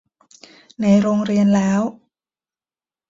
[0.81, 1.81] ในโรงเรียนแล้ว